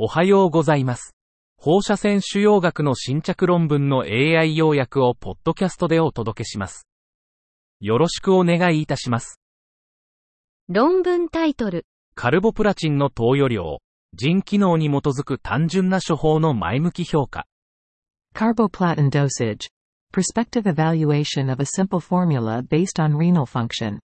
[0.00, 1.16] おはようございます。
[1.56, 6.86] 放射線腫瘍学の新着論文の AI 要約をポッドキャストでお届けします。
[7.80, 9.40] よろしくお願いいたします。
[10.68, 11.84] 論文タイトル、
[12.14, 13.80] カルボプラチンの投与量、
[14.14, 17.46] 腎機能に基づく単純な処方の前向き評価。
[18.36, 19.66] Carboplatin dosage.
[20.14, 23.98] Prospective evaluation of a simple formula based on renal function.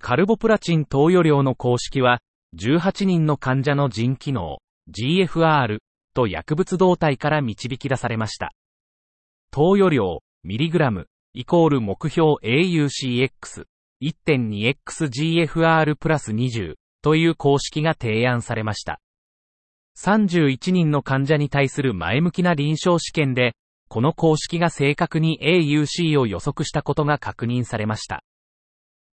[0.00, 2.20] カルボプラチン投与量の公式は、
[2.56, 4.56] 18人の患者の腎機能、
[4.90, 5.78] GFR
[6.14, 8.52] と薬物動態から導き出されました。
[9.50, 13.64] 投与量、ミリグラム、イコール目標 AUCX、
[14.02, 19.00] 1.2XGFR プラス20という公式が提案されました。
[19.96, 23.54] 31人の患者に対する前向きな臨床試験で、
[23.88, 28.24] この公式が正確に AUC を予測したことが確認されました。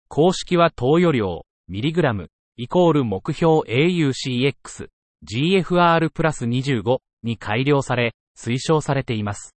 [0.07, 4.87] 公式は投与量、ミリグラム、イコール目標 AUCX、
[5.27, 9.55] GFR プラス25に改良され、推奨されています。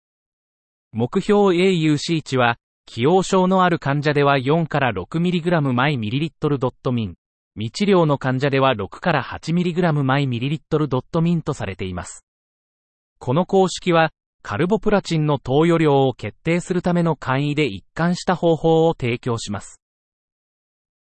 [0.92, 2.58] 目標 AUC 値は、
[2.90, 7.16] 既往症のある患者では4から 6mg 毎ミリリットルドットミン、
[7.56, 12.26] 未治療の患者では6から 8mg 毎ミリリットルドットミンとされています。
[13.20, 19.80] この公式は、カルボプラチンの投与量を決定するための簡易で一貫した方法を提供します。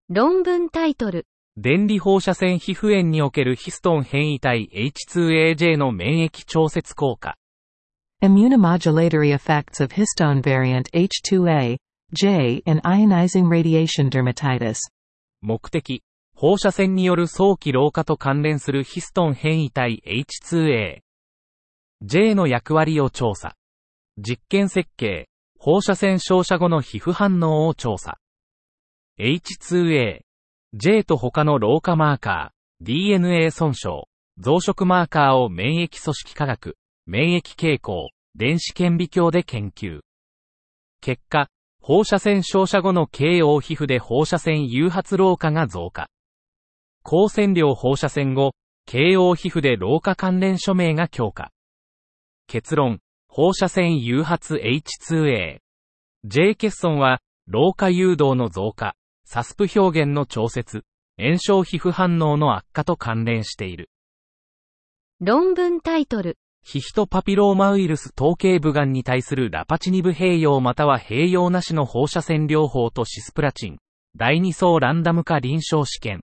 [0.07, 7.37] 論文タイトル、電離放射線皮膚炎におけるヒストン変異体 H2AJ の免疫調節効果。
[8.23, 11.77] Immunomodulatory effects of histone variant H2A,
[12.11, 14.77] J in ionizing radiation dermatitis.
[15.41, 16.01] 目的、
[16.35, 21.01] 放射線による早期老化と関連するヒストン変異体 H2A。
[22.01, 23.55] J の役割を調査。
[24.17, 25.29] 実験設計、
[25.59, 28.17] 放射線照射後の皮膚反応を調査。
[29.19, 30.21] H2A。
[30.75, 34.07] J と他の老化マーカー、DNA 損傷、
[34.39, 39.99] 増殖マーカーを免疫組織科学、免疫傾向、電子顕微鏡で研究。
[40.99, 41.47] 結果、
[41.79, 46.09] 放射線照射後の経応皮膚で放射線誘発老化が増加。
[47.03, 48.55] 高線量放射線後、
[48.87, 51.51] 経応皮膚で老化関連署名が強化。
[52.47, 55.59] 結論、放射線誘発 H2A。
[56.25, 58.95] J 欠損は、老化誘導の増加、
[59.25, 60.83] サスプ表現の調節、
[61.17, 63.89] 炎症皮膚反応の悪化と関連している。
[65.19, 73.77] 論文タイトル、ヒヒトパピローマウイルス頭頸部がんに対するラパチニブ併用または併用なしの放射線療法とシスプラチン。
[74.15, 76.21] 第2層ランダム化臨床試験。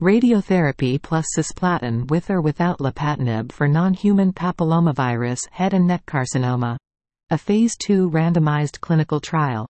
[0.00, 6.78] Radiotherapy plus cisplatin with or without lapatinib for non-human papillomavirus head and neck carcinoma.
[7.30, 9.66] A phase 2 randomized clinical trial.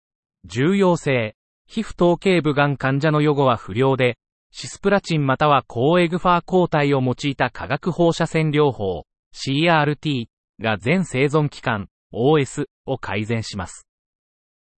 [0.46, 1.36] 重要性。
[1.72, 4.18] 皮膚頭頸部がん患者の予後は不良で、
[4.50, 9.04] シスプラチンまたは抗エグファー抗体を用いた化学放射線療法、
[9.36, 10.26] CRT
[10.60, 13.88] が全生存期間、OS を改善します。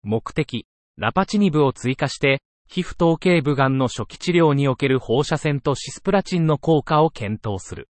[0.04, 0.66] 目的、
[0.98, 7.88] ラパチニブを追加して、皮膚頭頸部がんの初期治療における放射線とシスプラチンの効果を検討する。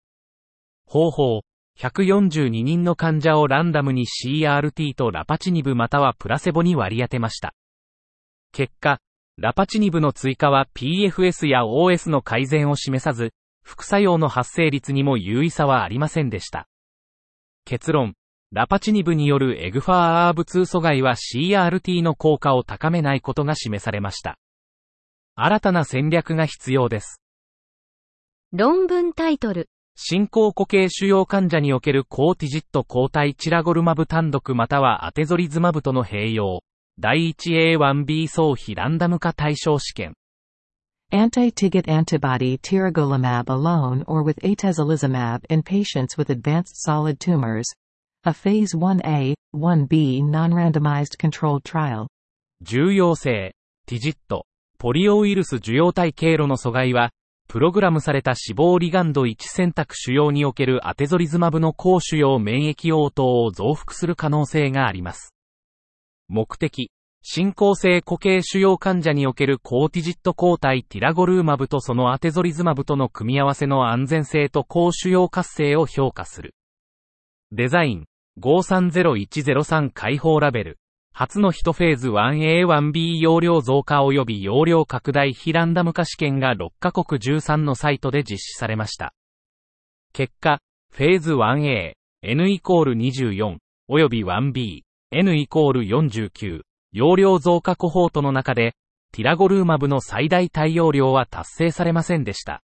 [0.85, 1.41] 方法、
[1.77, 7.53] 142人の患者をランダムに CRT とラパチニブまたはプラセボに割り当てました。
[8.51, 8.99] 結果、
[9.37, 13.33] ラパチニブの追加は PFS や OS の改善を示さず、
[13.63, 16.67] 副作用の発生率にも有意差はありませんでした。
[17.65, 18.15] 結論、
[18.51, 24.37] ラパチニブによる EGFR ERBB2 阻害は CRT の効果を高めないことが示されました。
[25.35, 27.21] 新たな戦略が必要です。
[28.51, 36.61] 論文タイトル、進行固形腫瘍患者におけるコーティジット抗体チラゴルマブ単独またはアテゾリズマブとの併用。
[37.01, 40.15] 第 1A1B 相比ランダム化対象試験。
[41.13, 47.63] Anti-TIGIT antibody tiragolumab alone or with atezolizumab in patients with advanced solid tumors.
[48.25, 52.07] A phase 1A, 1B non-randomized controlled trial.
[52.61, 53.53] 重要性、
[53.87, 54.45] ティジット、
[54.77, 57.11] ポリオウイルス受容体経路の阻害は、
[57.47, 65.33] プログラムされた死亡リガンド1選択腫瘍におけるアテゾリズマブの高腫瘍免疫応答を増幅する可能性があります。
[66.31, 66.91] 目的、
[67.21, 76.55] 進行性固形腫瘍患者におけるコーティジット抗体ティラゴルーマブとそのアテゾリズマブとの組み合わせの安全性と高腫瘍活性を評価する。
[77.51, 78.05] デザイン、
[78.39, 80.79] 530103開放ラベル。
[81.11, 89.13] 初の1フェーズ 1A1B 容量増加及び容量拡大非ランダム化試験が6カ国13のサイトで実施されました。
[90.13, 90.59] 結果、
[90.93, 93.57] フェーズ 1A、N イコール24、
[93.89, 94.81] 及び 1B、
[95.11, 98.75] N イコール49、容量増加コホートの中で、
[99.11, 102.61] ティラゴルーマブの最大対応量は達成されませんでした。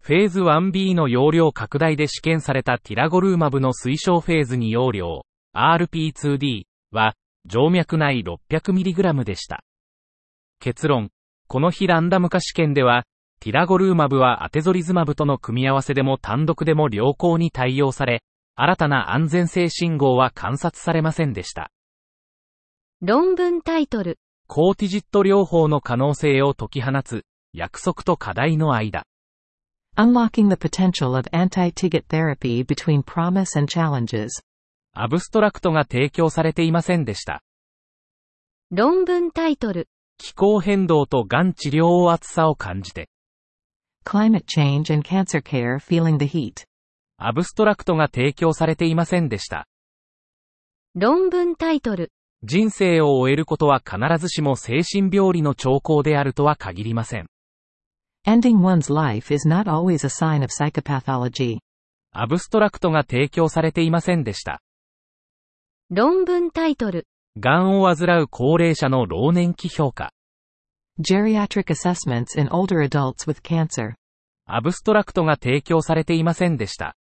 [0.00, 5.24] フェーズ 1B の容量拡大で試験されたティラゴルーマブの推奨フェーズ2容量、
[5.56, 7.14] RP2D は、
[7.48, 9.64] 静脈内 600mg でした。
[10.60, 11.10] 結論。
[11.46, 13.04] この日ランダム化試験では、
[13.40, 18.22] ティラゴルーマブはアテゾリズマブとの組み合わせでも単独でも良好に対応され、
[18.56, 21.70] 新たな安全性信号は観察されませんでした。
[23.06, 24.18] 論文タイトル。
[24.46, 29.04] コーティジット療法の可能性を解き放つ、約束と課題の間。
[29.94, 34.30] Unlocking the potential of anti-TIGIT therapy between promise and challenges.
[34.94, 37.42] アブストラクトが提供されていませんでした。
[38.70, 39.86] 論文タイトル。
[40.16, 43.10] 気候変動とがん治療を暑さを感じて。
[44.06, 46.64] Climate change and cancer care feeling the heat.
[47.18, 49.66] アブストラクトが提供されていませんでした。
[50.94, 52.10] 論文タイトル。
[52.46, 57.26] 人生を終えることは必ずしも精神病理の兆候であるとは限りません。
[58.26, 61.58] Ending one's life is not always a sign of psychopathology.
[62.12, 64.60] アブストラクトが提供されていませんでした。
[65.88, 67.06] 論文タイトル。
[67.38, 70.12] 癌を患う高齢者の老年期評価。
[71.00, 73.94] Geriatric assessments in older adults with cancer.
[74.46, 76.94] アブストラクトが提供されていませんでした。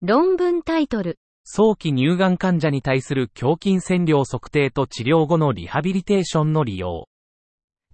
[0.00, 1.18] 論文タイトル。
[1.44, 7.08] 早期乳がん患者に対する胸筋線量測定と治療後のリハビリテーションの利用。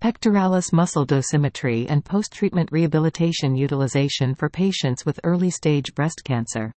[0.01, 6.73] Pectoralis muscle dosimetry and post-treatment rehabilitation utilization for patients with early-stage breast cancer.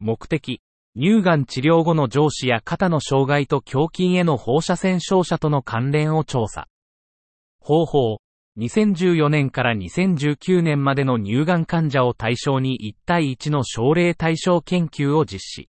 [0.00, 0.60] 目的、
[0.96, 6.68] 乳がん治療後の上司や肩の障害と胸筋への放射線照射との関連を調査。
[7.60, 8.18] 方法、
[8.58, 15.68] 2014年から2019年までの乳がん患者を対象に1対1の症例対象研究を実施。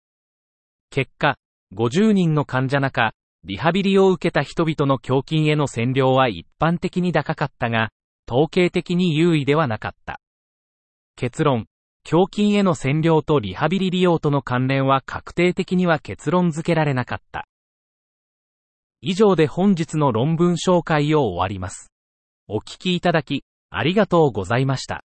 [0.90, 1.38] 結果、
[1.74, 3.14] 50人の患者中、
[3.44, 7.92] リハビリを受けた人々の胸筋への線量は一般的に高かったが、
[8.30, 10.20] 統計的に優位ではなかった。
[11.16, 11.68] 結論、
[12.10, 17.48] 胸筋への線量とリハビリ利用との関連は確定的には結論付けられなかった。
[19.02, 21.92] 以上で本日の論文紹介を終わります。
[22.48, 25.04] お聞きいただき、ありがとうございました。